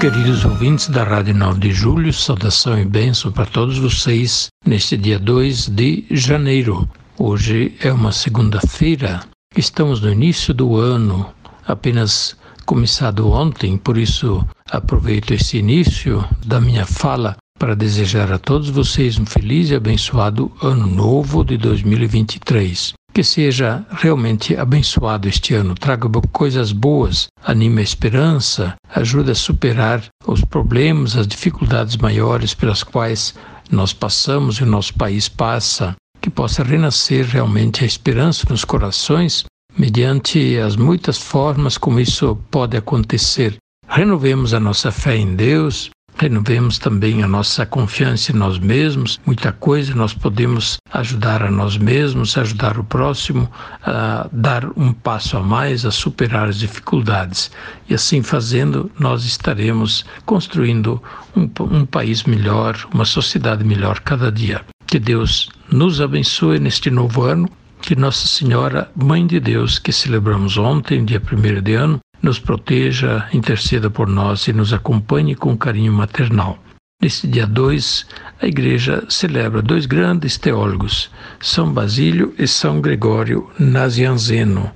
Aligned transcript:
Queridos 0.00 0.44
ouvintes 0.44 0.90
da 0.90 1.04
Rádio 1.04 1.34
9 1.34 1.58
de 1.58 1.72
Julho, 1.72 2.12
saudação 2.12 2.78
e 2.78 2.84
bênção 2.84 3.32
para 3.32 3.46
todos 3.46 3.78
vocês 3.78 4.48
neste 4.64 4.94
dia 4.94 5.18
2 5.18 5.68
de 5.68 6.04
janeiro. 6.10 6.86
Hoje 7.18 7.74
é 7.80 7.90
uma 7.90 8.12
segunda-feira, 8.12 9.20
estamos 9.56 10.02
no 10.02 10.12
início 10.12 10.52
do 10.52 10.76
ano, 10.76 11.26
apenas 11.66 12.36
começado 12.66 13.30
ontem, 13.30 13.78
por 13.78 13.96
isso 13.96 14.46
aproveito 14.70 15.32
esse 15.32 15.56
início 15.56 16.22
da 16.44 16.60
minha 16.60 16.84
fala 16.84 17.34
para 17.58 17.74
desejar 17.74 18.30
a 18.30 18.38
todos 18.38 18.68
vocês 18.68 19.18
um 19.18 19.24
feliz 19.24 19.70
e 19.70 19.74
abençoado 19.74 20.52
ano 20.62 20.86
novo 20.86 21.42
de 21.42 21.56
2023. 21.56 22.92
Que 23.16 23.24
seja 23.24 23.82
realmente 23.92 24.54
abençoado 24.54 25.26
este 25.26 25.54
ano, 25.54 25.74
traga 25.74 26.06
coisas 26.30 26.70
boas, 26.70 27.28
anime 27.42 27.80
a 27.80 27.82
esperança, 27.82 28.74
ajude 28.94 29.30
a 29.30 29.34
superar 29.34 30.04
os 30.26 30.44
problemas, 30.44 31.16
as 31.16 31.26
dificuldades 31.26 31.96
maiores 31.96 32.52
pelas 32.52 32.82
quais 32.82 33.34
nós 33.70 33.94
passamos 33.94 34.56
e 34.56 34.64
o 34.64 34.66
nosso 34.66 34.92
país 34.92 35.30
passa, 35.30 35.96
que 36.20 36.28
possa 36.28 36.62
renascer 36.62 37.24
realmente 37.24 37.84
a 37.84 37.86
esperança 37.86 38.44
nos 38.50 38.66
corações, 38.66 39.46
mediante 39.78 40.58
as 40.58 40.76
muitas 40.76 41.16
formas 41.16 41.78
como 41.78 41.98
isso 41.98 42.36
pode 42.50 42.76
acontecer. 42.76 43.56
Renovemos 43.88 44.52
a 44.52 44.60
nossa 44.60 44.92
fé 44.92 45.16
em 45.16 45.34
Deus, 45.34 45.88
renovemos 46.18 46.78
também 46.78 47.22
a 47.22 47.28
nossa 47.28 47.66
confiança 47.66 48.32
em 48.32 48.34
nós 48.34 48.58
mesmos. 48.58 49.20
Muita 49.26 49.52
coisa 49.52 49.94
nós 49.94 50.14
podemos 50.14 50.78
ajudar 50.92 51.42
a 51.42 51.50
nós 51.50 51.76
mesmos, 51.76 52.36
ajudar 52.36 52.78
o 52.78 52.84
próximo 52.84 53.50
a 53.82 54.28
dar 54.32 54.66
um 54.76 54.92
passo 54.92 55.36
a 55.36 55.42
mais, 55.42 55.84
a 55.84 55.90
superar 55.90 56.48
as 56.48 56.58
dificuldades. 56.58 57.50
E 57.88 57.94
assim 57.94 58.22
fazendo, 58.22 58.90
nós 58.98 59.24
estaremos 59.24 60.04
construindo 60.24 61.02
um, 61.36 61.48
um 61.60 61.86
país 61.86 62.24
melhor, 62.24 62.76
uma 62.92 63.04
sociedade 63.04 63.62
melhor 63.64 64.00
cada 64.00 64.32
dia. 64.32 64.62
Que 64.86 64.98
Deus 64.98 65.50
nos 65.70 66.00
abençoe 66.00 66.58
neste 66.58 66.90
novo 66.90 67.22
ano. 67.22 67.48
Que 67.82 67.94
Nossa 67.94 68.26
Senhora, 68.26 68.90
Mãe 68.96 69.26
de 69.26 69.38
Deus, 69.38 69.78
que 69.78 69.92
celebramos 69.92 70.56
ontem, 70.56 71.04
dia 71.04 71.20
1 71.20 71.62
de 71.62 71.74
ano, 71.74 72.00
nos 72.22 72.38
proteja, 72.38 73.28
interceda 73.32 73.90
por 73.90 74.08
nós 74.08 74.46
e 74.48 74.52
nos 74.52 74.72
acompanhe 74.72 75.34
com 75.34 75.56
carinho 75.56 75.92
maternal. 75.92 76.58
Neste 77.00 77.26
dia 77.26 77.46
2, 77.46 78.06
a 78.40 78.46
Igreja 78.46 79.04
celebra 79.08 79.60
dois 79.60 79.84
grandes 79.84 80.38
teólogos, 80.38 81.10
São 81.38 81.70
Basílio 81.72 82.34
e 82.38 82.48
São 82.48 82.80
Gregório 82.80 83.50
Nazianzeno. 83.58 84.70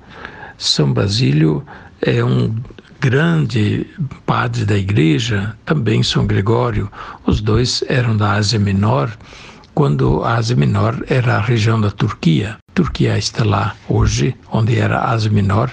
São 0.59 0.93
Basílio 0.93 1.65
é 2.03 2.23
um 2.23 2.55
grande 3.01 3.87
padre 4.27 4.67
da 4.67 4.77
Igreja, 4.77 5.57
também 5.65 6.03
São 6.03 6.27
Gregório. 6.27 6.93
Os 7.25 7.41
dois 7.41 7.83
eram 7.89 8.15
da 8.15 8.33
Ásia 8.33 8.59
Menor, 8.59 9.11
quando 9.75 10.23
a 10.23 10.35
Ásia 10.35 10.55
Menor 10.55 11.03
era 11.09 11.37
a 11.37 11.41
região 11.41 11.81
da 11.81 11.91
Turquia. 11.91 12.59
Turquia 12.81 13.19
está 13.19 13.45
lá 13.45 13.77
hoje, 13.87 14.35
onde 14.51 14.79
era 14.79 15.01
a 15.01 15.11
Ásia 15.11 15.31
Menor, 15.31 15.71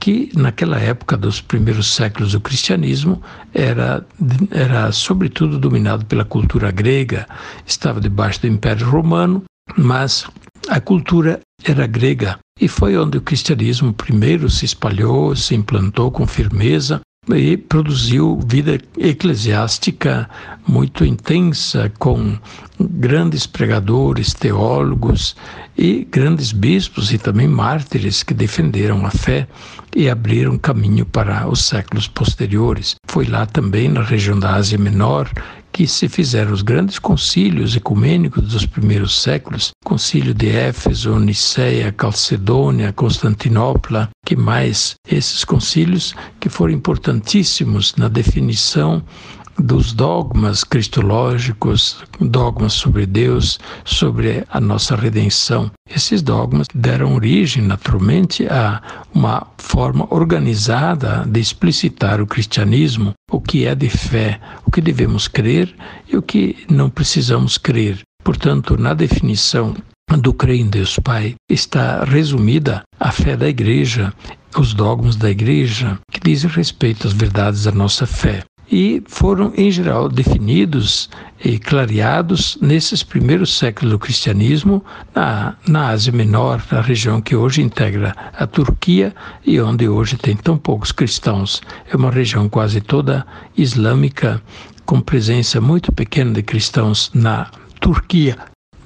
que 0.00 0.28
naquela 0.34 0.76
época 0.76 1.16
dos 1.16 1.40
primeiros 1.40 1.94
séculos 1.94 2.32
do 2.32 2.40
cristianismo 2.40 3.22
era, 3.54 4.04
era 4.50 4.90
sobretudo 4.90 5.56
dominado 5.56 6.04
pela 6.06 6.24
cultura 6.24 6.72
grega, 6.72 7.28
estava 7.64 8.00
debaixo 8.00 8.40
do 8.40 8.48
Império 8.48 8.90
Romano, 8.90 9.44
mas 9.76 10.26
a 10.68 10.80
cultura 10.80 11.38
era 11.62 11.86
grega. 11.86 12.40
E 12.60 12.66
foi 12.66 12.98
onde 12.98 13.18
o 13.18 13.22
cristianismo 13.22 13.92
primeiro 13.92 14.50
se 14.50 14.64
espalhou, 14.64 15.36
se 15.36 15.54
implantou 15.54 16.10
com 16.10 16.26
firmeza 16.26 17.00
e 17.36 17.56
produziu 17.56 18.40
vida 18.46 18.80
eclesiástica 18.96 20.28
muito 20.66 21.04
intensa, 21.04 21.90
com 21.98 22.36
grandes 22.78 23.46
pregadores, 23.46 24.32
teólogos 24.34 25.34
e 25.76 26.06
grandes 26.10 26.52
bispos 26.52 27.12
e 27.12 27.18
também 27.18 27.48
mártires 27.48 28.22
que 28.22 28.34
defenderam 28.34 29.06
a 29.06 29.10
fé 29.10 29.46
e 29.96 30.08
abriram 30.08 30.58
caminho 30.58 31.06
para 31.06 31.48
os 31.48 31.64
séculos 31.64 32.06
posteriores. 32.06 32.96
Foi 33.06 33.24
lá 33.24 33.46
também, 33.46 33.88
na 33.88 34.02
região 34.02 34.38
da 34.38 34.54
Ásia 34.54 34.78
Menor, 34.78 35.30
que 35.72 35.86
se 35.86 36.08
fizeram 36.08 36.52
os 36.52 36.62
grandes 36.62 36.98
concílios 36.98 37.76
ecumênicos 37.76 38.42
dos 38.48 38.66
primeiros 38.66 39.20
séculos, 39.20 39.70
concílio 39.84 40.34
de 40.34 40.48
Éfeso, 40.48 41.18
Niceia, 41.18 41.92
Calcedônia, 41.92 42.92
Constantinopla, 42.92 44.08
que 44.24 44.36
mais? 44.36 44.94
Esses 45.08 45.44
concílios 45.44 46.14
que 46.40 46.48
foram 46.48 46.74
importantíssimos 46.74 47.94
na 47.96 48.08
definição 48.08 49.02
dos 49.58 49.92
dogmas 49.92 50.62
cristológicos, 50.62 51.98
dogmas 52.20 52.74
sobre 52.74 53.06
Deus, 53.06 53.58
sobre 53.84 54.44
a 54.48 54.60
nossa 54.60 54.94
redenção. 54.94 55.70
Esses 55.90 56.22
dogmas 56.22 56.66
deram 56.72 57.14
origem, 57.14 57.62
naturalmente, 57.62 58.46
a 58.46 58.80
uma 59.12 59.46
forma 59.58 60.06
organizada 60.10 61.24
de 61.26 61.40
explicitar 61.40 62.20
o 62.20 62.26
cristianismo, 62.26 63.12
o 63.30 63.40
que 63.40 63.66
é 63.66 63.74
de 63.74 63.90
fé, 63.90 64.40
o 64.64 64.70
que 64.70 64.80
devemos 64.80 65.26
crer 65.26 65.74
e 66.06 66.16
o 66.16 66.22
que 66.22 66.64
não 66.70 66.88
precisamos 66.88 67.58
crer. 67.58 68.00
Portanto, 68.22 68.76
na 68.76 68.94
definição 68.94 69.74
do 70.20 70.32
crer 70.32 70.60
em 70.60 70.66
Deus 70.66 70.98
Pai 70.98 71.34
está 71.50 72.04
resumida 72.04 72.82
a 72.98 73.10
fé 73.10 73.36
da 73.36 73.48
Igreja, 73.48 74.12
os 74.56 74.72
dogmas 74.72 75.16
da 75.16 75.30
Igreja, 75.30 75.98
que 76.10 76.20
dizem 76.20 76.50
respeito 76.50 77.06
às 77.06 77.12
verdades 77.12 77.64
da 77.64 77.72
nossa 77.72 78.06
fé 78.06 78.44
e 78.70 79.02
foram, 79.06 79.52
em 79.56 79.70
geral, 79.70 80.08
definidos 80.08 81.08
e 81.44 81.58
clareados 81.58 82.58
nesses 82.60 83.02
primeiros 83.02 83.56
séculos 83.56 83.92
do 83.92 83.98
cristianismo 83.98 84.84
na, 85.14 85.56
na 85.66 85.88
Ásia 85.88 86.12
Menor, 86.12 86.62
na 86.70 86.80
região 86.80 87.20
que 87.20 87.34
hoje 87.34 87.62
integra 87.62 88.14
a 88.32 88.46
Turquia 88.46 89.14
e 89.44 89.60
onde 89.60 89.88
hoje 89.88 90.16
tem 90.16 90.36
tão 90.36 90.58
poucos 90.58 90.92
cristãos. 90.92 91.62
É 91.90 91.96
uma 91.96 92.10
região 92.10 92.48
quase 92.48 92.80
toda 92.80 93.26
islâmica, 93.56 94.42
com 94.84 95.00
presença 95.00 95.60
muito 95.60 95.92
pequena 95.92 96.32
de 96.32 96.42
cristãos 96.42 97.10
na 97.14 97.50
Turquia 97.80 98.36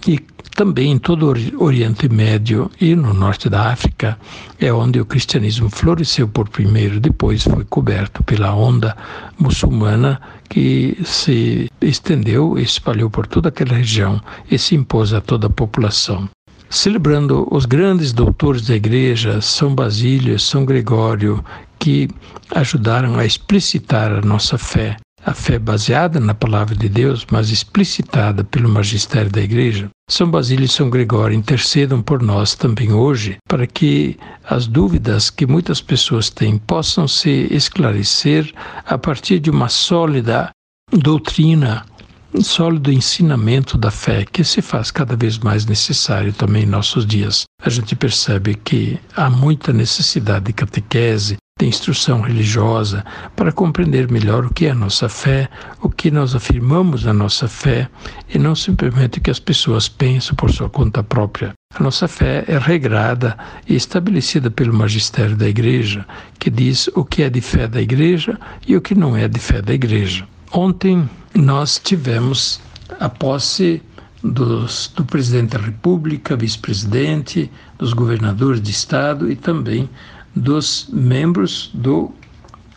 e 0.07 0.19
também 0.55 0.93
em 0.93 0.99
todo 0.99 1.33
o 1.33 1.65
Oriente 1.65 2.09
Médio 2.09 2.71
e 2.81 2.95
no 2.95 3.15
norte 3.15 3.49
da 3.49 3.71
África 3.73 4.19
é 4.61 4.73
onde 4.73 5.01
o 5.01 5.07
cristianismo 5.07 5.71
floresceu 5.71 6.29
por 6.29 6.49
primeiro, 6.49 7.01
depois 7.01 7.43
foi 7.43 7.65
coberto 7.65 8.23
pela 8.23 8.55
onda 8.55 8.97
muçulmana 9.39 10.21
que 10.49 10.99
se 11.05 11.71
estendeu 11.81 12.59
e 12.59 12.63
espalhou 12.63 13.09
por 13.09 13.27
toda 13.27 13.49
aquela 13.49 13.75
região 13.75 14.21
e 14.51 14.59
se 14.59 14.75
impôs 14.75 15.15
a 15.15 15.21
toda 15.21 15.47
a 15.47 15.51
população. 15.51 16.29
Celebrando 16.69 17.47
os 17.51 17.67
grandes 17.67 18.13
doutores 18.13 18.67
da 18.67 18.75
igreja, 18.75 19.41
São 19.41 19.75
Basílio, 19.75 20.39
São 20.39 20.65
Gregório, 20.65 21.45
que 21.79 22.09
ajudaram 22.55 23.19
a 23.19 23.27
explicitar 23.27 24.13
a 24.13 24.21
nossa 24.21 24.57
fé, 24.57 24.97
a 25.25 25.33
fé 25.33 25.59
baseada 25.59 26.19
na 26.19 26.35
palavra 26.35 26.75
de 26.75 26.89
Deus, 26.89 27.27
mas 27.31 27.51
explicitada 27.51 28.43
pelo 28.45 28.69
magistério 28.69 29.31
da 29.31 29.41
Igreja, 29.41 29.89
São 30.09 30.31
Basílio 30.31 30.65
e 30.65 30.69
São 30.69 30.91
Gregório 30.91 31.37
intercedam 31.37 32.03
por 32.03 32.23
nós 32.23 32.55
também 32.55 32.93
hoje, 32.93 33.37
para 33.49 33.67
que 33.67 34.19
as 34.45 34.67
dúvidas 34.67 35.31
que 35.31 35.47
muitas 35.47 35.81
pessoas 35.81 36.29
têm 36.29 36.59
possam 36.59 37.07
se 37.07 37.47
esclarecer 37.51 38.53
a 38.85 38.99
partir 38.99 39.39
de 39.39 39.51
uma 39.51 39.69
sólida 39.69 40.51
doutrina, 40.93 41.87
um 42.35 42.43
sólido 42.43 42.91
ensinamento 42.91 43.77
da 43.79 43.91
fé 43.91 44.25
que 44.25 44.43
se 44.43 44.63
faz 44.63 44.91
cada 44.91 45.15
vez 45.15 45.39
mais 45.39 45.67
necessário 45.67 46.33
também 46.33 46.65
em 46.65 46.67
nossos 46.67 47.07
dias. 47.07 47.45
A 47.63 47.69
gente 47.71 47.95
percebe 47.95 48.55
que 48.55 48.99
há 49.15 49.31
muita 49.31 49.73
necessidade 49.73 50.47
de 50.47 50.53
catequese, 50.53 51.37
de 51.63 51.69
instrução 51.69 52.21
religiosa 52.21 53.05
para 53.37 53.53
compreender 53.53 54.11
melhor 54.11 54.45
o 54.45 54.53
que 54.53 54.67
é 54.67 54.73
a 54.73 54.75
nossa 54.75 55.09
fé, 55.09 55.49
o 55.81 55.89
que 55.89 56.11
nós 56.11 56.35
afirmamos 56.35 57.05
na 57.05 57.13
nossa 57.13 57.47
fé 57.47 57.89
e 58.29 58.37
não 58.37 58.57
simplesmente 58.57 59.19
o 59.19 59.23
que 59.23 59.31
as 59.31 59.39
pessoas 59.39 59.89
pensam 59.89 60.35
por 60.35 60.51
sua 60.51 60.69
conta 60.69 61.05
própria. 61.05 61.53
A 61.73 61.81
nossa 61.81 62.09
fé 62.09 62.45
é 62.49 62.59
regrada 62.59 63.39
e 63.69 63.77
estabelecida 63.77 64.51
pelo 64.51 64.75
magistério 64.75 65.37
da 65.37 65.49
Igreja, 65.49 66.05
que 66.37 66.51
diz 66.51 66.89
o 66.97 67.05
que 67.05 67.23
é 67.23 67.31
de 67.31 67.41
fé 67.41 67.69
da 67.69 67.81
Igreja 67.81 68.37
e 68.67 68.77
o 68.77 68.81
que 68.81 68.97
não 68.97 69.17
é 69.17 69.29
de 69.29 69.39
fé 69.39 69.63
da 69.63 69.73
Igreja. 69.73 70.27
Ontem 70.51 71.09
nós 71.33 71.81
tivemos 71.83 72.61
a 72.99 73.09
posse 73.09 73.81
dos, 74.21 74.93
do 74.97 75.05
presidente 75.05 75.57
da 75.57 75.65
República, 75.65 76.37
vice-presidente, 76.37 77.49
dos 77.79 77.93
governadores 77.93 78.61
de 78.61 78.73
Estado 78.73 79.31
e 79.31 79.37
também 79.37 79.89
dos 80.35 80.89
membros 80.93 81.71
do 81.75 82.13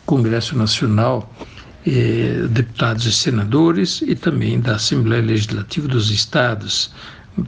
Congresso 0.04 0.56
Nacional, 0.56 1.32
eh, 1.86 2.46
deputados 2.50 3.06
e 3.06 3.12
senadores, 3.12 4.02
e 4.02 4.14
também 4.14 4.60
da 4.60 4.76
Assembleia 4.76 5.22
Legislativa 5.22 5.88
dos 5.88 6.10
Estados, 6.10 6.92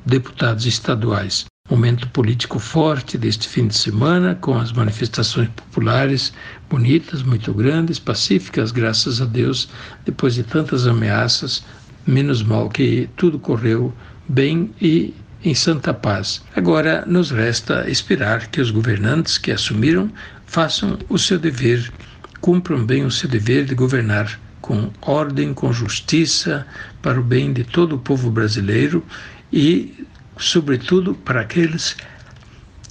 deputados 0.07 0.67
estaduais. 0.67 1.45
Momento 1.71 2.09
político 2.09 2.59
forte 2.59 3.19
deste 3.19 3.47
fim 3.47 3.67
de 3.69 3.77
semana, 3.77 4.35
com 4.35 4.57
as 4.57 4.73
manifestações 4.73 5.49
populares 5.49 6.33
bonitas, 6.71 7.23
muito 7.23 7.53
grandes, 7.53 7.99
pacíficas, 7.99 8.73
graças 8.73 9.21
a 9.21 9.27
Deus, 9.27 9.69
depois 10.07 10.35
de 10.35 10.43
tantas 10.43 10.87
ameaças, 10.87 11.63
menos 12.07 12.43
mal 12.43 12.71
que 12.71 13.09
tudo 13.17 13.39
correu 13.39 13.93
bem 14.27 14.71
e 14.81 15.15
em 15.45 15.55
santa 15.55 15.95
paz. 15.95 16.43
Agora 16.55 17.05
nos 17.07 17.31
resta 17.31 17.89
esperar 17.89 18.49
que 18.49 18.61
os 18.61 18.71
governantes 18.71 19.39
que 19.39 19.53
assumiram 19.53 20.11
façam 20.47 20.99
o 21.09 21.19
seu 21.19 21.39
dever, 21.39 21.93
cumpram 22.41 22.85
bem 22.85 23.05
o 23.05 23.11
seu 23.11 23.29
dever 23.29 23.65
de 23.65 23.75
governar 23.75 24.39
com 24.61 24.91
ordem, 25.01 25.55
com 25.55 25.73
justiça, 25.73 26.67
para 27.01 27.21
o 27.21 27.23
bem 27.23 27.53
de 27.53 27.65
todo 27.65 27.95
o 27.95 27.99
povo 27.99 28.31
brasileiro 28.31 29.05
e, 29.53 30.05
sobretudo, 30.37 31.15
para 31.15 31.41
aqueles 31.41 31.97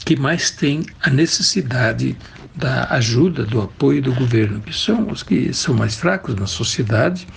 que 0.06 0.16
mais 0.16 0.50
têm 0.52 0.86
a 1.02 1.10
necessidade 1.10 2.18
da 2.56 2.86
ajuda, 2.90 3.44
do 3.44 3.62
apoio 3.62 4.02
do 4.02 4.14
governo, 4.14 4.60
que 4.62 4.76
são 4.76 5.12
os 5.12 5.22
que 5.22 5.54
são 5.54 5.76
mais 5.76 5.96
fracos 5.96 6.34
na 6.36 6.48
sociedade, 6.48 7.28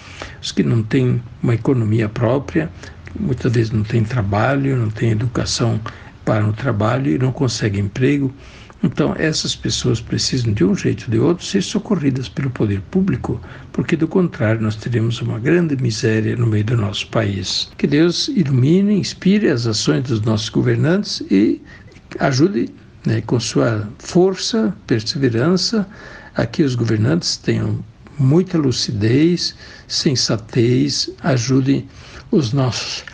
os 0.40 0.50
que 0.50 0.62
não 0.62 0.82
têm 0.82 1.22
uma 1.42 1.54
economia 1.54 2.08
própria, 2.08 2.70
muitas 3.18 3.52
vezes 3.52 3.72
não 3.72 3.82
têm 3.82 4.04
trabalho, 4.04 4.76
não 4.76 4.90
têm 4.90 5.10
educação 5.10 5.80
para 6.24 6.46
o 6.46 6.52
trabalho 6.52 7.10
e 7.10 7.18
não 7.18 7.32
conseguem 7.32 7.84
emprego. 7.84 8.32
Então, 8.82 9.14
essas 9.18 9.54
pessoas 9.54 10.00
precisam, 10.00 10.54
de 10.54 10.64
um 10.64 10.74
jeito 10.74 11.04
ou 11.04 11.10
de 11.10 11.18
outro, 11.18 11.44
ser 11.44 11.62
socorridas 11.62 12.30
pelo 12.30 12.48
poder 12.48 12.80
público, 12.90 13.38
porque, 13.72 13.94
do 13.94 14.08
contrário, 14.08 14.62
nós 14.62 14.74
teremos 14.74 15.20
uma 15.20 15.38
grande 15.38 15.76
miséria 15.76 16.34
no 16.34 16.46
meio 16.46 16.64
do 16.64 16.76
nosso 16.76 17.06
país. 17.08 17.70
Que 17.76 17.86
Deus 17.86 18.28
ilumine, 18.28 18.94
inspire 18.94 19.48
as 19.48 19.66
ações 19.66 20.04
dos 20.04 20.22
nossos 20.22 20.48
governantes 20.48 21.22
e 21.30 21.60
ajude, 22.18 22.70
né, 23.04 23.20
com 23.20 23.38
sua 23.38 23.86
força, 23.98 24.74
perseverança, 24.86 25.86
a 26.34 26.46
que 26.46 26.62
os 26.62 26.74
governantes 26.74 27.36
tenham 27.36 27.84
muita 28.18 28.56
lucidez, 28.56 29.54
sensatez, 29.88 31.10
ajude 31.22 31.86
os 32.30 32.52
nossos 32.52 33.04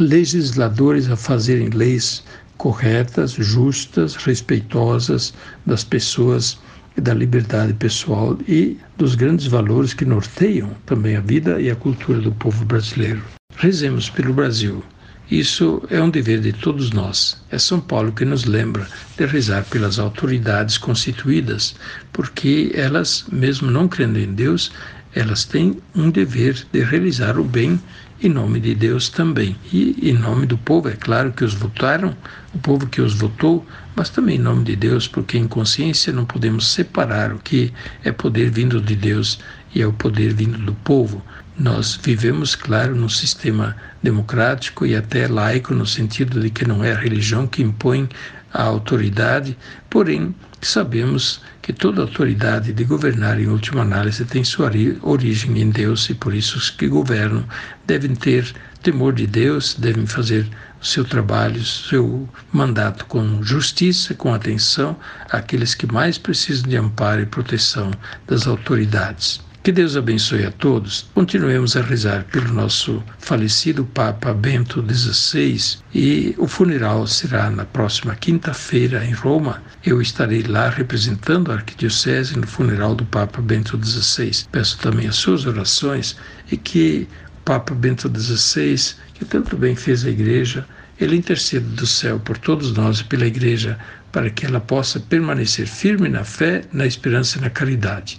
legisladores 0.00 1.10
a 1.10 1.16
fazerem 1.16 1.68
leis 1.68 2.24
corretas, 2.56 3.32
justas, 3.32 4.14
respeitosas 4.14 5.34
das 5.66 5.84
pessoas 5.84 6.58
e 6.96 7.00
da 7.00 7.12
liberdade 7.12 7.74
pessoal 7.74 8.38
e 8.48 8.78
dos 8.96 9.14
grandes 9.14 9.46
valores 9.46 9.92
que 9.92 10.04
norteiam 10.04 10.70
também 10.86 11.16
a 11.16 11.20
vida 11.20 11.60
e 11.60 11.70
a 11.70 11.76
cultura 11.76 12.20
do 12.20 12.32
povo 12.32 12.64
brasileiro. 12.64 13.22
Rezemos 13.56 14.08
pelo 14.08 14.32
Brasil. 14.32 14.82
Isso 15.30 15.82
é 15.90 16.00
um 16.00 16.10
dever 16.10 16.40
de 16.40 16.52
todos 16.52 16.90
nós. 16.90 17.42
É 17.50 17.58
São 17.58 17.80
Paulo 17.80 18.12
que 18.12 18.24
nos 18.24 18.44
lembra 18.44 18.86
de 19.16 19.26
rezar 19.26 19.64
pelas 19.64 19.98
autoridades 19.98 20.78
constituídas, 20.78 21.74
porque 22.12 22.70
elas, 22.74 23.24
mesmo 23.32 23.70
não 23.70 23.88
crendo 23.88 24.18
em 24.18 24.32
Deus, 24.32 24.70
elas 25.14 25.44
têm 25.44 25.78
um 25.94 26.10
dever 26.10 26.66
de 26.72 26.82
realizar 26.82 27.38
o 27.38 27.44
bem 27.44 27.80
em 28.22 28.28
nome 28.28 28.60
de 28.60 28.74
Deus 28.74 29.08
também. 29.08 29.56
E 29.72 30.10
em 30.10 30.14
nome 30.14 30.46
do 30.46 30.56
povo, 30.56 30.88
é 30.88 30.96
claro 30.96 31.32
que 31.32 31.44
os 31.44 31.54
votaram, 31.54 32.16
o 32.54 32.58
povo 32.58 32.86
que 32.86 33.00
os 33.00 33.14
votou, 33.14 33.66
mas 33.94 34.10
também 34.10 34.36
em 34.36 34.40
nome 34.40 34.64
de 34.64 34.76
Deus, 34.76 35.06
porque 35.06 35.38
em 35.38 35.46
consciência 35.46 36.12
não 36.12 36.24
podemos 36.24 36.68
separar 36.68 37.32
o 37.32 37.38
que 37.38 37.72
é 38.02 38.10
poder 38.12 38.50
vindo 38.50 38.80
de 38.80 38.96
Deus 38.96 39.38
e 39.74 39.82
é 39.82 39.86
o 39.86 39.92
poder 39.92 40.32
vindo 40.32 40.58
do 40.58 40.74
povo. 40.74 41.22
Nós 41.58 41.98
vivemos, 42.02 42.56
claro, 42.56 42.96
num 42.96 43.08
sistema 43.08 43.76
democrático 44.02 44.84
e 44.84 44.96
até 44.96 45.28
laico, 45.28 45.72
no 45.72 45.86
sentido 45.86 46.40
de 46.40 46.50
que 46.50 46.66
não 46.66 46.82
é 46.82 46.92
a 46.92 46.98
religião 46.98 47.46
que 47.46 47.62
impõe 47.62 48.08
a 48.54 48.62
autoridade, 48.62 49.58
porém 49.90 50.32
sabemos 50.62 51.42
que 51.60 51.72
toda 51.72 52.02
autoridade 52.02 52.72
de 52.72 52.84
governar, 52.84 53.40
em 53.40 53.48
última 53.48 53.82
análise, 53.82 54.24
tem 54.24 54.44
sua 54.44 54.70
origem 55.02 55.60
em 55.60 55.70
Deus 55.70 56.08
e 56.08 56.14
por 56.14 56.32
isso 56.32 56.56
os 56.56 56.70
que 56.70 56.86
governam 56.86 57.44
devem 57.84 58.14
ter 58.14 58.54
temor 58.82 59.12
de 59.12 59.26
Deus, 59.26 59.74
devem 59.74 60.06
fazer 60.06 60.48
o 60.80 60.86
seu 60.86 61.04
trabalho, 61.04 61.64
seu 61.64 62.28
mandato 62.52 63.06
com 63.06 63.42
justiça, 63.42 64.14
com 64.14 64.32
atenção 64.32 64.96
àqueles 65.30 65.74
que 65.74 65.90
mais 65.90 66.16
precisam 66.16 66.68
de 66.68 66.76
amparo 66.76 67.22
e 67.22 67.26
proteção 67.26 67.90
das 68.26 68.46
autoridades. 68.46 69.43
Que 69.64 69.72
Deus 69.72 69.96
abençoe 69.96 70.44
a 70.44 70.50
todos. 70.50 71.08
Continuemos 71.14 71.74
a 71.74 71.80
rezar 71.80 72.24
pelo 72.24 72.52
nosso 72.52 73.02
falecido 73.18 73.82
Papa 73.82 74.34
Bento 74.34 74.84
XVI 74.86 75.78
e 75.94 76.34
o 76.36 76.46
funeral 76.46 77.06
será 77.06 77.48
na 77.48 77.64
próxima 77.64 78.14
quinta-feira 78.14 79.02
em 79.02 79.12
Roma. 79.12 79.62
Eu 79.82 80.02
estarei 80.02 80.42
lá 80.42 80.68
representando 80.68 81.50
a 81.50 81.54
Arquidiocese 81.54 82.38
no 82.38 82.46
funeral 82.46 82.94
do 82.94 83.06
Papa 83.06 83.40
Bento 83.40 83.82
XVI. 83.82 84.44
Peço 84.52 84.76
também 84.80 85.08
as 85.08 85.16
suas 85.16 85.46
orações 85.46 86.14
e 86.52 86.58
que 86.58 87.08
o 87.38 87.40
Papa 87.46 87.74
Bento 87.74 88.12
XVI, 88.14 88.96
que 89.14 89.24
tanto 89.24 89.56
bem 89.56 89.74
fez 89.74 90.04
a 90.04 90.10
Igreja, 90.10 90.66
ele 91.00 91.16
interceda 91.16 91.66
do 91.66 91.86
céu 91.86 92.20
por 92.20 92.36
todos 92.36 92.70
nós 92.74 93.00
e 93.00 93.04
pela 93.04 93.24
Igreja, 93.24 93.78
para 94.12 94.28
que 94.28 94.44
ela 94.44 94.60
possa 94.60 95.00
permanecer 95.00 95.66
firme 95.66 96.10
na 96.10 96.22
fé, 96.22 96.64
na 96.70 96.84
esperança 96.84 97.38
e 97.38 97.40
na 97.40 97.48
caridade. 97.48 98.18